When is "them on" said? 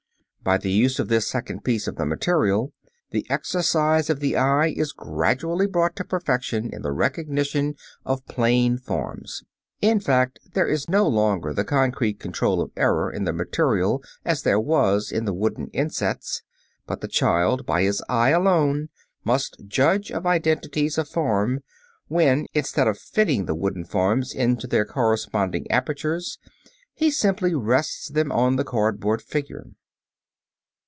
28.09-28.55